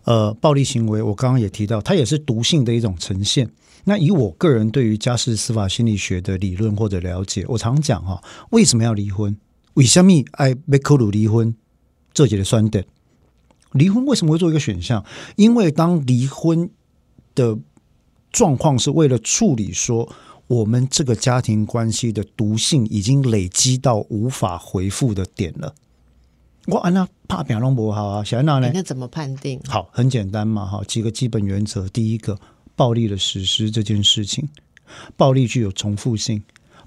[0.05, 3.51] 呃，暴力行为我刚刚也提到，它也是毒性的一种呈现。
[3.89, 8.21] 那以我个人对于家事司法心理学的理论或者了解，我常讲哈，
[8.51, 9.37] 为什么要离婚？
[9.75, 11.55] 为什么爱被扣鲁离婚？
[12.13, 12.85] 这节的酸点，
[13.71, 15.05] 离婚为什么会做一个选项？
[15.37, 16.69] 因为当离婚
[17.37, 17.57] 的
[18.33, 20.13] 状况是为了处理说
[20.49, 25.77] 我们这个家庭关系的毒性已经累积到无法回复的点了。
[26.67, 28.69] 我安娜怕表龙不好啊，小安娜呢？
[28.75, 29.61] 那怎么判定？
[29.69, 31.89] 好，很简单嘛，哈，几个基本原则。
[31.89, 32.37] 第一个。
[32.77, 34.49] 暴力的实施这件事情，
[35.17, 36.43] 暴力具有重复性。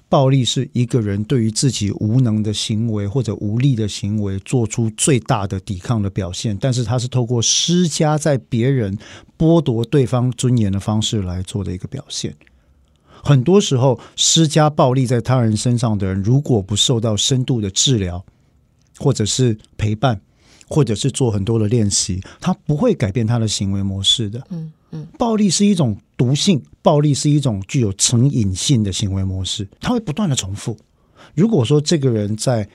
[0.08, 8.96] 暴力是一个人对于自己无能的行为或者无力的行为做出最大的抵抗的表现，但是他是透过施加在别人
[9.36, 12.34] 剥夺对方尊严的方式来做的一个表现。
[13.22, 18.24] 很多时候，施加暴力在他人身上的人，如果不受到深度的治疗
[18.98, 20.20] 或者是陪伴。
[20.72, 24.40] 或者是做很多的练习，他不会改变他的行为模式的。
[24.50, 24.72] 嗯
[25.18, 30.76] 暴力是一种毒性，暴力是一种具有成瘾性的行为模式，它会不断的重复。
[31.34, 32.68] 如果说这个人在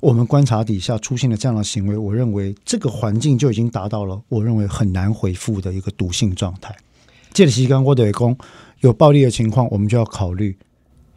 [0.00, 6.76] 我们观察底下出现了这样的行为，我认为这个环境就已经达到了我认为很难回复的一个毒性状态。
[7.32, 8.36] 借着西刚郭德公
[8.80, 10.56] 有暴力的情况，我们就要考虑。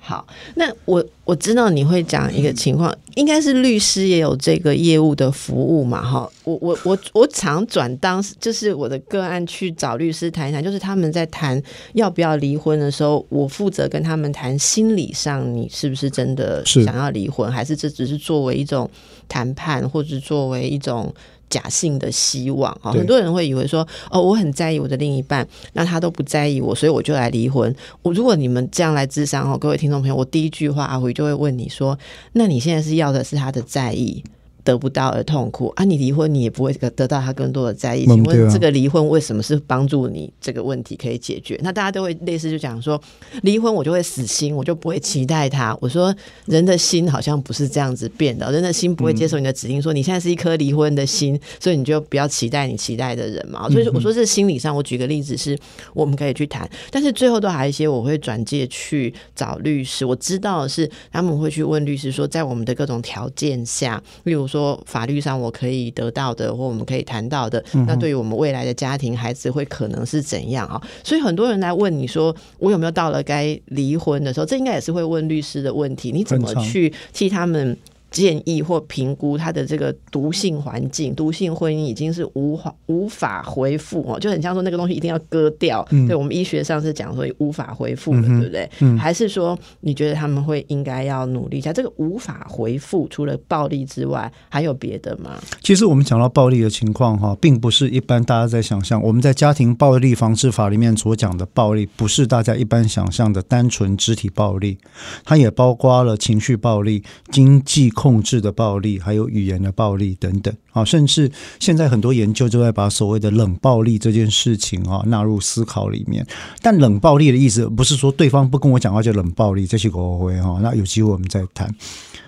[0.07, 5.99] 好，那我我知道你会讲一个情况，应该是律师也有这个业务的服务嘛？
[5.99, 11.59] 哈，我我我我常转当就是我的个案去找律师谈一谈，就是他们在谈
[11.93, 18.87] 要不要离婚的时候，我负责跟他们谈心理上你是不是真的想要离婚，还是这只是作为一种
[19.27, 21.11] 谈判，或者作为一种。
[21.49, 27.73] 假性的希望啊，很多人会以为说哦，我很在意我的另一半，那他都不在意我，所以我就来离婚。
[28.01, 31.97] 我如果你们这样来智商哦，各位听众朋友，我第一句话阿辉就会问你说，
[32.33, 34.23] 那你现在是要的是他的在意？
[34.65, 35.85] 得不到而痛苦啊！
[35.85, 38.03] 你离婚，你也不会得到他更多的在意。
[38.07, 41.57] 请问这个离婚为什么是帮助你这个问题可以解决？
[41.61, 42.99] 那大家都会类似就讲说，
[43.43, 45.77] 离婚我就会死心，我就不会期待他。
[45.79, 46.13] 我说
[46.47, 53.69] 人的心好像不是这样子变的，人的心不会接受你的指令，说你现在是一颗离婚的心，所以你就不要期待你期待的人嘛。
[53.69, 55.55] 所以我说这心理上，我举个例子是
[55.93, 60.03] 我们可以去谈，但是最后都还有一些我会转介去找律师。
[60.03, 64.54] 我知道的是他们会去问律师说，在我们的各种条件下，例如说。
[64.55, 70.81] 说法律上我可以得到的，或我们可以谈到的，那对于我们未来的家庭孩子会可能是怎样啊？
[71.03, 74.45] 所以很多人来问你说，我有没有到了该离婚的时候？
[74.45, 77.77] 这应该也是会问律师的问题，你怎么去替他们？
[78.15, 85.85] 建议或评估他的这个毒性环境，毒性婚姻已经是无法无法恢复哦，就很像说那个东西一定要割掉。
[86.07, 88.69] 对我们医学上是讲说无法恢复的，对不对？
[88.79, 91.73] 嗯还是说你觉得他们会应该要努力一下？
[91.73, 95.31] 这个无法恢复，除了暴力之外，还有别的吗？
[95.61, 99.03] 其实我们讲到暴力的情况哈，并不是一般大家在想象。
[99.03, 104.77] 我们在家庭暴力防治法里面所讲的暴力，不是大家一般想象的单纯肢体暴力，
[105.25, 107.91] 它也包括了情绪暴力、经济。
[108.05, 116.23] 控制的暴力，还有语言的暴力等等啊，甚至现在很多研究就在把所谓的冷暴力这件事情啊纳入思考里面。
[116.61, 121.75] 但冷暴力的意思不是说对方不跟我讲话就冷暴力，这些国会哈，那有机会我们再谈。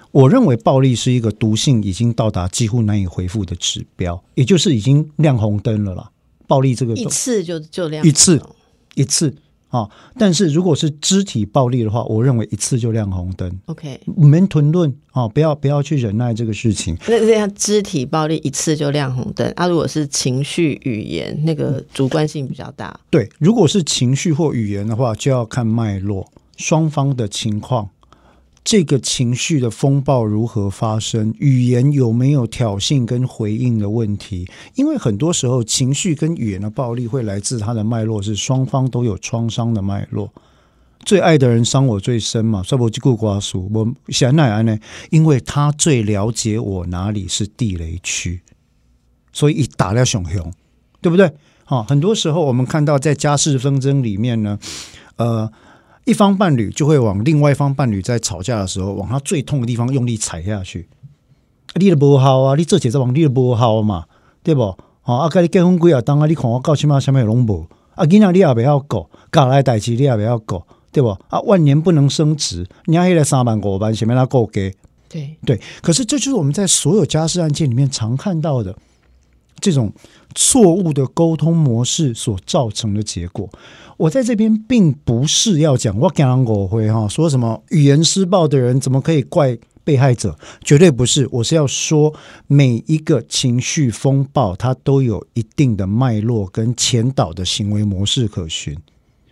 [0.10, 6.10] 我认为暴力是一个毒性已经到达几乎难以回复的指标，也就是已经亮红灯了啦。
[6.48, 8.42] 暴力这个一次就就亮一次
[8.96, 9.36] 一次。
[9.78, 13.60] 啊，但是如果是肢体暴力的话，我认为一次就亮红灯。
[13.66, 16.98] OK，我们屯论啊，不要不要去忍耐这个事情。
[17.08, 23.00] 那这样肢体暴力一次就亮红灯，啊，如果是情绪语言，那个主观性比较大。
[23.10, 27.90] 对，如果是情绪或语言的话，就要看脉络，双方的情况。
[28.67, 31.34] 这个情绪的风暴如何发生？
[31.39, 34.45] 语言有没有挑衅跟回应的问题？
[34.75, 40.34] 因为很多时候，情绪跟语言的暴力会来自它的脉络是双方都有创伤的脉络。
[41.06, 44.77] 最爱的人伤我最深嘛，所以我就顾瓜叔，我想奈安呢？
[45.12, 48.41] 因为他最了解我哪里是地雷区，
[49.32, 50.51] 所以一打了熊熊，
[50.99, 51.32] 对不对？
[51.63, 54.60] 好，很多时候我们看到在家事纷争里面呢，
[55.15, 55.49] 呃。
[56.08, 60.88] 一方伴侣就会往另外一方伴侣在吵架的时候，往他最痛的地方用力踩下去。
[61.76, 64.06] 你的不好啊，你做起在往你的不好嘛，
[64.41, 64.74] 对不？
[65.02, 71.10] 好，啊，跟你结婚几啊当啊，你看我搞起码下面拢无啊，囡仔你也不要搞，搞来代志你也不要搞，对不？
[71.28, 74.74] 啊，万年不能升职，你还来三万五万，前面那够给？
[75.10, 78.74] 对对，可是这就是我们在所有家事案件里面常看到的
[79.60, 79.91] 这种
[80.36, 83.50] 错误的沟通模式所造成的结果。
[83.98, 91.28] 我在这边并不是要讲我讲我会哈说什么语言施暴的人怎么可以怪被害者，绝对不是。
[91.32, 92.13] 我是要说
[92.46, 98.78] 每一个情绪风暴，它都有一定的脉络跟前导的行为模式可循。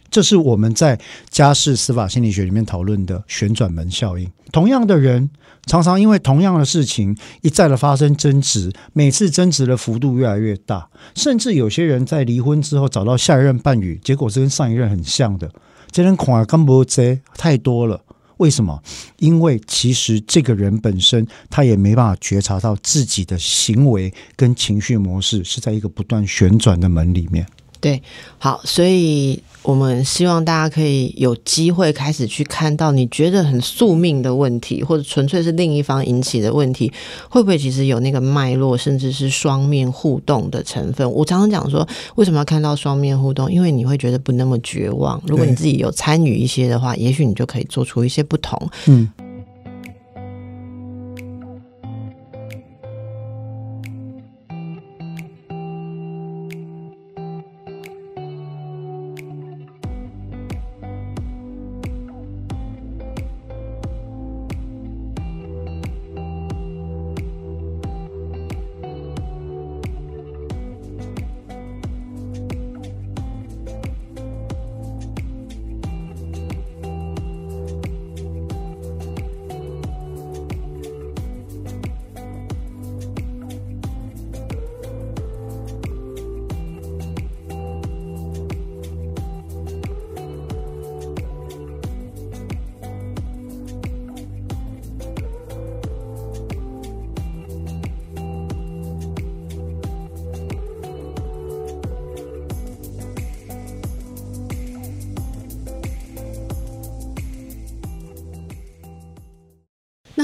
[0.10, 4.30] 这是我们在家事司法心理学里面讨论的旋转门效应。
[4.52, 5.30] 同样的人。
[5.68, 15.52] 常常因为同样的事情一再的发生争执，每次争执的幅度越来越大，甚至有些人在离婚之后找到下一任伴侣，结果是跟上一任很像的，
[15.90, 18.00] 这人恐怕根本这太多了。
[18.38, 18.80] 为什么？
[19.18, 27.44] 因为其实这个人本身他也没办法觉察到自己的行为跟情绪模式是在一个不断旋转的门里面。
[27.86, 28.02] 对，
[28.40, 36.92] 好，所以我们希望大家可以有机会开始去看到你觉得很宿命的问题，或者纯粹是另一方引起的问题，
[37.30, 41.08] 会不会其实有那个脉络，甚至是双面互动的成分？
[41.12, 43.52] 我常常讲说，为什么要看到双面互动？
[43.52, 45.22] 因为你会觉得不那么绝望。
[45.28, 48.60] 如果你自己有参与一些的话，也许你就可以做出一些不同。
[48.88, 49.08] 嗯。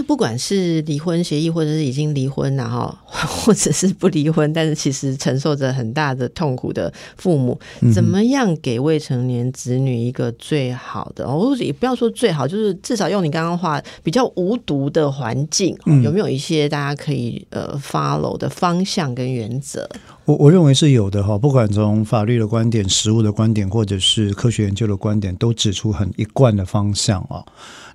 [0.02, 7.60] 那不管是离婚协议，或者是已经离婚了哈， 或者是不离婚，但是其实承受着很大的痛苦的父母，
[7.94, 11.30] 怎么样给未成年子女一个最好的？
[11.30, 19.88] 我也不要说最好，就是至少用你刚刚话比较无毒的环境，有没有一些大家可以呃 follow 的方向跟原则？
[20.26, 27.44] 我我认为是有的哈，不管从法律的观点、实务的观点，或者是科学研究的观点，都指出很一贯的方向啊。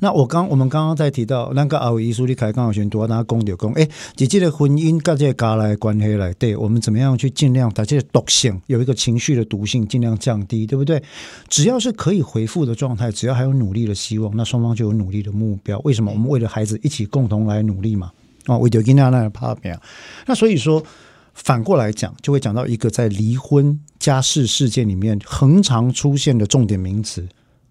[0.00, 11.00] 那我刚我们刚刚在提到那个阿伟医书，你开刚好选多大家公就公，哎，姐姐的婚姻跟这家来关系来，对我们怎么样去尽量把这个毒性有一个情绪的毒性尽量降低，对不对？
[11.48, 15.80] 只要是可以回复的状态，只要还有努力的希望，那双方就有努力的目标。
[15.84, 16.10] 为什么？
[16.10, 18.10] 我们为了孩子一起共同来努力嘛。
[18.46, 19.76] 啊，为了跟那那怕没有？
[20.26, 20.82] 那所以说。
[21.36, 27.28] 反过来讲，就会讲到一个在离婚家事事件里面恒常出现的重点名词，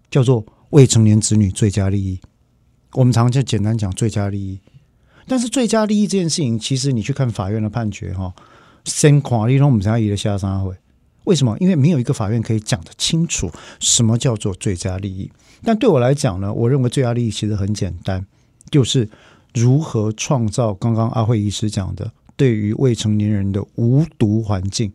[0.08, 2.20] 叫做未成年子女最佳利益。
[2.92, 4.60] 我们常就简单讲最佳利益，
[5.26, 8.32] 但是最佳利益这件事情，其实你去看法院的判决哈，
[8.84, 10.72] 先垮利用我们家一的下三会，
[11.24, 11.56] 为什么？
[11.58, 13.50] 因为没有一个法院可以讲得清楚
[13.80, 15.30] 什么叫做最佳利益。
[15.64, 18.24] 但对我来讲呢，我认为最佳利益其实很简单，
[18.70, 19.10] 就是
[19.52, 22.12] 如何创造刚刚阿慧医师讲的。
[22.36, 24.92] 对于未成年人的无毒环境，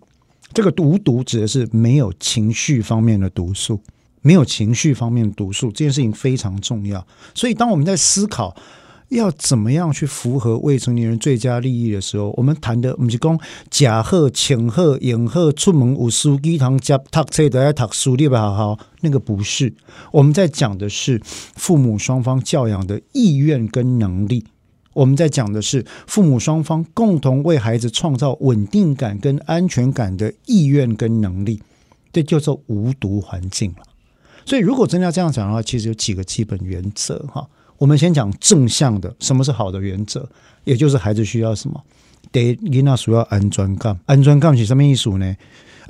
[0.53, 3.81] 这个无毒指的是没有情绪方面的毒素，
[4.21, 7.05] 没有情绪方面的毒素，这件事情非常重要。
[7.33, 8.55] 所以，当我们在思考
[9.09, 13.39] 要怎么样去符合未成年人最佳利益的时候，我们谈的不是讲
[13.69, 18.39] 假贺、请贺、迎贺出门无书一堂加读册都要读书，对吧？
[18.41, 19.73] 好好，那个不是。
[20.11, 24.45] 我们在讲的是父母双方教养的意愿跟能力。
[24.93, 31.61] 我们在讲的是父母双方共同为孩子创造稳定感跟安全感的意愿跟能力，
[32.11, 33.83] 这叫做无毒环境了。
[34.45, 37.47] 所以，如果真的要这样讲的话，其实有几个基本原则哈。
[37.77, 40.27] 我们先讲正向的，什么是好的原则？
[40.65, 41.81] 也就是孩子需要什么？
[42.31, 45.35] 得囡那需要安全感，安全感是什么意思呢？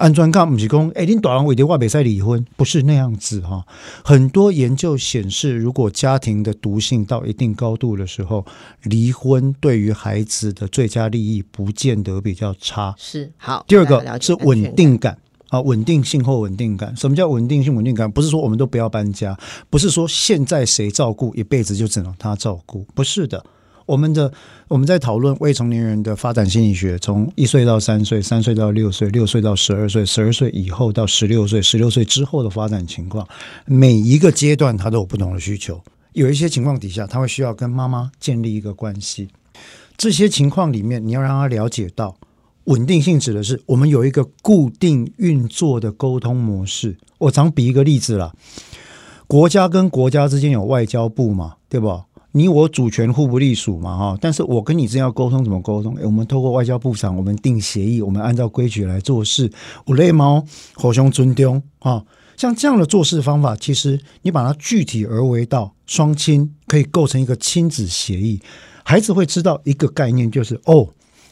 [0.01, 3.63] 安全感不是讲，哎，你大人为的话别再离婚，不是那样子哈。
[4.03, 8.43] 很多研究显示，如果家庭的毒性到一定高度的时候，
[8.81, 12.95] 离婚对于孩子的最佳利益不见得比较差。
[12.97, 13.63] 是好。
[13.67, 15.15] 第二个是稳定感
[15.49, 16.95] 啊，稳定性或稳定感。
[16.97, 18.11] 什么叫稳定性、稳定感？
[18.11, 19.37] 不是说我们都不要搬家，
[19.69, 23.45] 不是说现在谁照顾一辈子就只能他照顾，不是的。
[23.91, 24.31] 我们的
[24.69, 33.27] 我们在讨论未成年人的发展心理学，从一岁到三岁，三岁到六岁，六岁到十二岁，十二岁以后到十六岁，十六岁之后的发展情况，
[33.65, 35.81] 每一个阶段他都有不同的需求。
[36.13, 39.27] 有一些情况底下，他会需要跟妈妈建立一个关系。
[39.97, 42.15] 这些情况里面，你要让他了解到
[42.65, 46.95] 稳定性指的是我们有一个固定运作的沟通模式。
[47.17, 48.33] 我常比一个例子啦，
[49.27, 52.01] 国家跟国家之间有外交部嘛，对不？
[52.33, 54.17] 你我主权互不隶属嘛，哈！
[54.21, 55.97] 但是我跟你之间要沟通，怎么沟通？
[56.03, 59.51] 我们透过外交部长，我们定协议，我们按照规矩来做事。
[59.87, 62.03] 五类猫，火熊尊丢啊！
[62.37, 68.39] 像这样的做事方法，其实你把它具体而为到双亲可以构成一个亲子协议，
[68.83, 70.87] 孩子会知道一个概念，就是哦。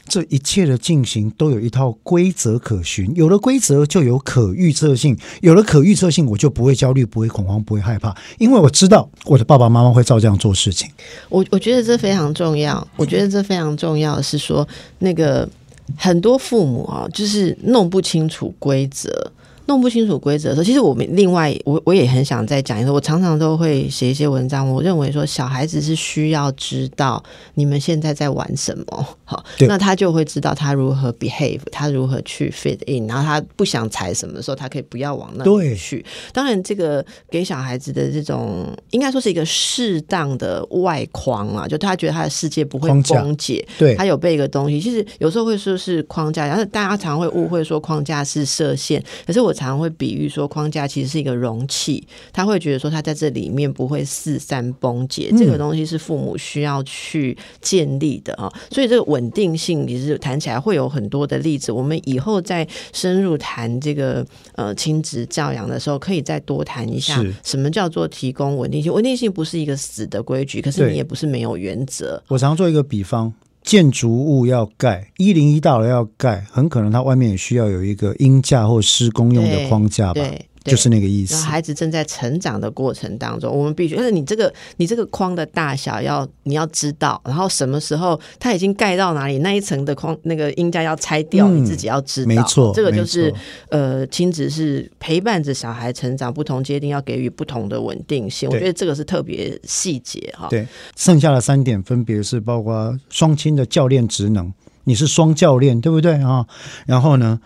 [0.09, 10.89] 这一切的进行都有一套规则可循，有了规则就有可预测性，有了可预测性，我就不会焦虑，不会恐慌，不会害怕，因为我知道我的爸爸妈妈会照这样做事情。
[11.29, 15.47] 我我觉得这非常重要，我觉得这非常重要是说，那个
[15.95, 19.31] 很多父母啊，就是弄不清楚规则。
[19.69, 22.91] 弄不清楚规则的时候，其实我们另外，我我也很想再讲一个。
[22.91, 24.67] 我常常都会写一些文章。
[24.67, 36.03] 我认为说，小孩子是需要知道你们现在在玩什么，好，那他就会知道他如何 behave，他如何去 fit in，然后他不想踩什么的时候，他可以不要往那里去。
[36.33, 44.81] 当然，这个给小孩子的这种，应该说是一个适当的外框啊，就他觉得他的世界不会崩解，对，他有背一个东西。
[44.81, 49.53] 其实有时候会说是框架，然后大家常会误会说框架是设限，可是我。
[49.67, 55.31] 常会比喻说，框架其实是一个容器，他会觉得说，他在这里面不会四散崩解。
[55.37, 61.71] 这个东西是父母需要去建立的啊，所以这个稳定性其实谈起来会有很多的例子。
[61.71, 68.93] 我们以后再深入谈这个呃亲子教养的时候，可以再多谈一下什么叫做提供稳定性。
[68.93, 72.23] 稳定性不是一个死的规矩，可是你也不是没有原则。
[72.29, 73.33] 我常做一个比方。
[73.69, 80.23] 建筑物要盖一零一大楼要盖，很可能它外面也需要有一个阴架或施工用的框架吧。
[80.69, 81.35] 就是那个意思。
[81.43, 92.27] 孩子正在成长的过程当中，我们必须，但是你这个你这个框的大小要你要知道，然后什么时候它已经盖到哪里，那一层的框那个音架要拆掉，你自己要知道。
[92.27, 93.33] 没错，这个就是
[93.69, 98.49] 呃，亲子是陪伴着小孩成长，不同阶段要给予不同的稳定性。
[98.49, 100.47] 我觉得这个是特别细节哈。
[100.49, 104.51] 对，剩下的三点分别是包括双亲的教练职能，
[104.83, 106.45] 你是双教练对不对啊？
[106.85, 107.39] 然后呢，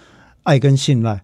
[0.43, 1.21] 爱跟信赖。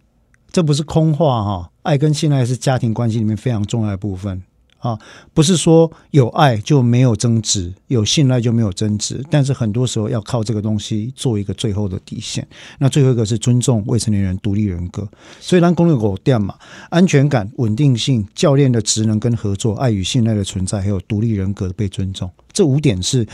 [0.52, 4.42] 这不是空话哈，爱跟信赖是家庭关系里面非常重要的部分
[4.80, 4.98] 啊，
[5.34, 12.48] 不是说有爱就没有争执，有信赖就没有争执，但是很多时候要靠这个东西做一个最后的底线。
[12.78, 15.08] 那最后一个是尊重未成年人独立人格，
[15.40, 16.56] 所以让公路狗店嘛，
[16.90, 23.28] 安全感、稳定性、教练的职能跟合作、爱与信赖的存在，还有独立人格的被尊重，这五点是。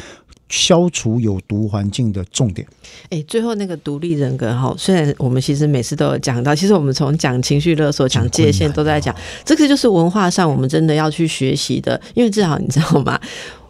[0.50, 2.68] 消除有毒环境的重点。
[3.10, 13.20] 哎，最后那个独立人格哈，虽然我们其实每次都有讲到，其实我们从讲情绪勒索、讲界限都在讲，这个就是文化上我们真的要去学习的，因为至少你知道吗？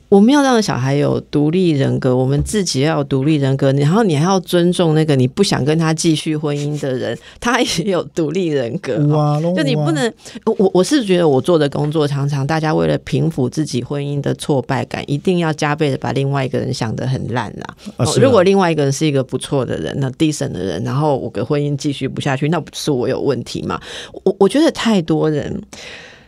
[0.07, 8.95] 我们要让小孩有独立人格，我们自己要有独立人格，然后你还要尊重那个你不想跟他继续婚姻的人，他也有独立人格。
[9.55, 10.13] 就你不能，
[10.45, 17.75] 我我是觉得我做的工作常常大家为了平复自己婚姻的挫败感，一定要加倍的把另外一个人想得很烂啦。
[18.21, 23.81] 如果另外一个人是一个不错的人，那 decent 的人，然后我的婚姻继续不下去，那不是我有问题吗？
[24.23, 25.59] 我我觉得太多人，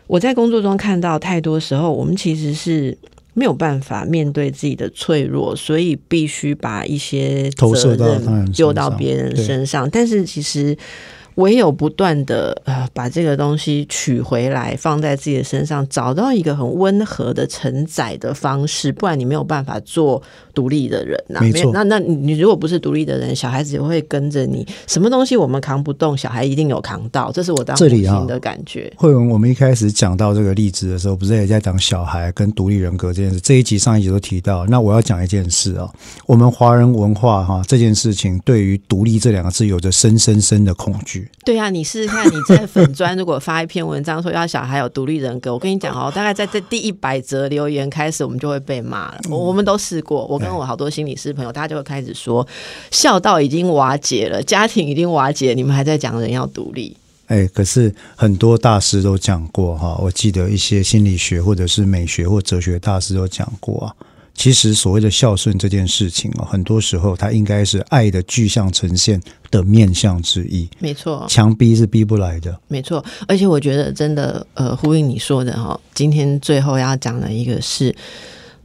[0.08, 2.98] 我在工作中看到太多时候，我们其实是。
[3.38, 9.88] 没有办法面对自己的脆弱，所以必须把一些责任丢到别人身上。
[9.90, 10.76] 但是其实。
[11.38, 20.22] 唯有不断的呃把这个东西取回来，放在自己的身上，找到一个很温和的承载的方式，不然你没有办法做
[20.54, 21.40] 独立的人呐。
[21.42, 24.66] 没错，那那你如果不是独立的人，小孩子也会跟着你。
[24.88, 28.92] 什么东西我们扛不动，小孩一定有扛到，这是我当父亲的感觉。
[28.96, 33.40] 慧文，我们一开始讲到这个例子的时候，不是也在讲小孩跟独立人格这件事？
[33.40, 34.66] 这一集上一集都提到。
[34.66, 35.88] 那我要讲一件事啊，
[36.26, 41.27] 我们华人文化哈这件事情，对于独立这两个字有着深深深的恐惧。
[41.46, 49.20] 对啊，你试试看，你在粉砖如果发一篇文章说要小孩有独立人格，我跟你讲哦，大概在这第一百则留言开始，我们就会被骂了。
[49.30, 52.46] 我我们都试过，我跟我好多心理师朋友，大家就会开始说，
[52.92, 56.96] 孝道已经瓦解了，家庭已经瓦解，你们还在讲人要独立。
[57.28, 63.96] 哎，可是很多大师都讲过哈，我记得一些心理学或者是美学或哲学大师都讲过啊。
[64.38, 69.20] 其实所谓的孝顺这件事情啊，很多时候它应该是爱的具象呈现
[69.50, 70.70] 的面相之一。
[70.78, 72.56] 没错，强逼是逼不来的。
[72.68, 77.94] 没错，而且我觉得真的，呃，呼应你说的哈，今天最后要讲的一个是，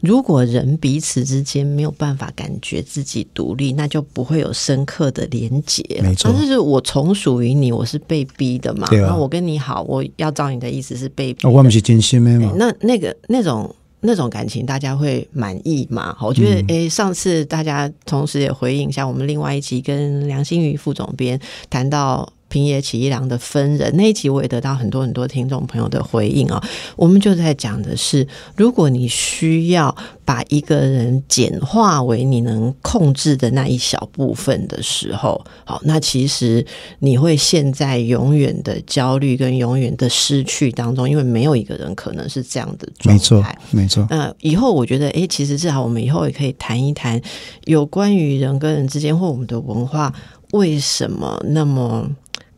[0.00, 5.82] 如果人彼此之间没有办法感觉自己独立，那就不会有深刻的连结。
[6.02, 8.86] 没错，但是我从属于你，我是被逼的嘛。
[8.88, 11.46] 对啊，我跟你好，我要照你的意思是被逼。
[11.46, 12.52] 我们是真心的嘛。
[12.56, 13.74] 那那个那种。
[14.02, 16.14] 那种感情大家会满意吗？
[16.20, 21.40] 我觉得，诶，上次大家同时也回应一下，我们另外一集跟梁新宇副总编
[21.70, 22.30] 谈到。
[22.52, 26.62] 平野启一郎的分人那一集，我也得到很多很多听众朋友的回应啊。
[26.96, 29.96] 我们就在讲的是，如果你需要
[30.26, 36.62] 把一个人简化为你能控制的那一小部分的时候，好，那其实
[36.98, 43.58] 你会陷在永远的焦虑跟永远的失去当中，因为没有一个人可能是这样的状态。
[43.70, 47.18] 没错，那以后我觉得，哎，其实至少我们以后也可以谈一谈
[47.64, 50.12] 有关于人跟人之间或我们的文化
[50.50, 52.06] 为什么那么。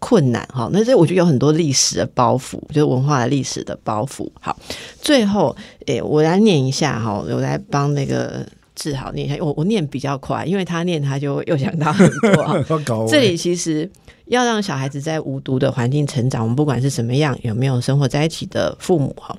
[0.04, 4.28] 困难哈，那这我觉得有很多历史的包袱，就是文化的历史的包袱。
[4.38, 4.54] 好，
[5.00, 13.08] 最后诶，我来念一下哈，我来帮那个志豪念一下，我我念比较快，因为他念他就又想到很多。
[13.08, 13.90] 这里其实
[14.26, 19.34] 要让小孩子在无毒的环境成长，我们不管是什么样，有没有生活在一起的父母哈，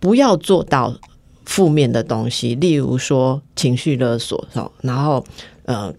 [0.00, 0.96] 不要做到
[1.44, 4.42] 负面的东西，例如说情绪勒索，
[4.80, 5.22] 然后
[5.66, 5.92] 呃。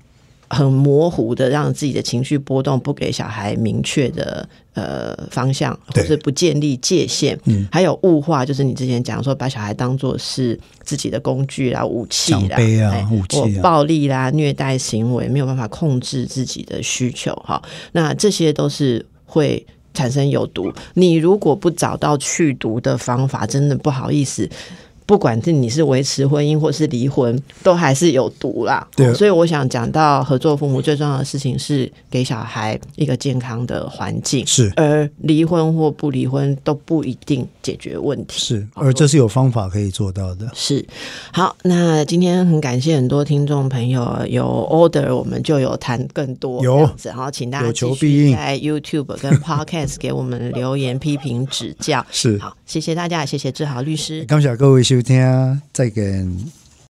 [0.50, 12.58] 很模糊的让自己的情绪波动，不给小孩明确的呃方向，或是不建立界限，嗯，还有物化，就是你之前讲说把小孩当做是自己的工具啦、武器啦、
[13.12, 20.72] 武器、暴力啦、虐待行为，没有办法控制自己的需求，哈，那这些都是会产生有毒。
[20.94, 24.50] 你如果不找到去毒的方法，真的不好意思。
[25.06, 28.86] 不管是你是维持婚姻或是离婚，都还是有毒啦。
[28.96, 34.72] 对，所以我想讲到合作父母最重要的事情是给小孩一个健康的环境，是。
[34.76, 40.50] 而离婚或不离婚都不一定解决问题，是而这是有方法可以做到的。
[40.54, 40.86] 是。
[41.32, 46.90] 好，那今天很感谢很多听众朋友有 order，我们就有谈更多有。
[47.04, 48.36] 然后请大家求必应。
[48.36, 52.06] 在 YouTube 跟 Podcast 给我们留言 批评指教。
[52.12, 52.38] 是。
[52.40, 56.65] 好，谢谢大家，谢谢志豪律师，感谢各位收听，再见。